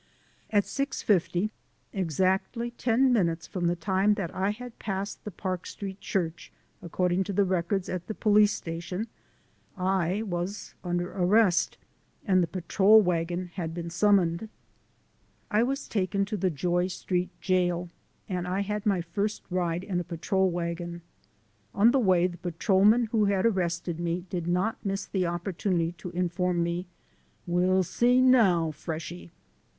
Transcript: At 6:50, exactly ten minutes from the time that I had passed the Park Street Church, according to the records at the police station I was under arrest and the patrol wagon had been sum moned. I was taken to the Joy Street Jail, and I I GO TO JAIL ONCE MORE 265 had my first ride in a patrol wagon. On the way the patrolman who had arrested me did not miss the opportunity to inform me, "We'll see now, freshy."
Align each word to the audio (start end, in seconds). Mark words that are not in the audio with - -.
At 0.49 0.63
6:50, 0.63 1.51
exactly 1.93 2.71
ten 2.71 3.13
minutes 3.13 3.45
from 3.45 3.67
the 3.67 3.75
time 3.75 4.15
that 4.15 4.33
I 4.33 4.49
had 4.49 4.79
passed 4.79 5.23
the 5.23 5.29
Park 5.29 5.67
Street 5.67 6.01
Church, 6.01 6.51
according 6.81 7.23
to 7.25 7.33
the 7.33 7.43
records 7.45 7.87
at 7.87 8.07
the 8.07 8.15
police 8.15 8.51
station 8.51 9.05
I 9.77 10.23
was 10.23 10.73
under 10.83 11.11
arrest 11.11 11.77
and 12.25 12.41
the 12.41 12.47
patrol 12.47 12.99
wagon 12.99 13.51
had 13.53 13.75
been 13.75 13.91
sum 13.91 14.17
moned. 14.17 14.49
I 15.51 15.61
was 15.61 15.87
taken 15.87 16.25
to 16.25 16.35
the 16.35 16.49
Joy 16.49 16.87
Street 16.87 17.29
Jail, 17.39 17.91
and 18.27 18.47
I 18.47 18.61
I 18.61 18.61
GO 18.63 18.63
TO 18.63 18.67
JAIL 18.67 18.73
ONCE 18.73 18.85
MORE 18.85 18.85
265 18.85 18.85
had 18.85 18.85
my 18.87 19.01
first 19.13 19.43
ride 19.51 19.83
in 19.83 19.99
a 19.99 20.03
patrol 20.03 20.49
wagon. 20.49 21.01
On 21.75 21.91
the 21.91 21.99
way 21.99 22.25
the 22.25 22.37
patrolman 22.39 23.05
who 23.11 23.25
had 23.25 23.45
arrested 23.45 23.99
me 23.99 24.25
did 24.31 24.47
not 24.47 24.83
miss 24.83 25.05
the 25.05 25.27
opportunity 25.27 25.91
to 25.99 26.09
inform 26.09 26.63
me, 26.63 26.87
"We'll 27.45 27.83
see 27.83 28.19
now, 28.19 28.71
freshy." 28.71 29.29